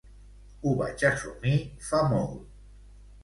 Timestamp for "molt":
2.13-2.39